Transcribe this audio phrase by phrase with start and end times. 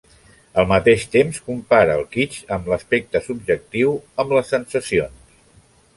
[0.61, 5.41] Al mateix temps, compara el kitsch amb l’aspecte subjectiu, amb les sensacions.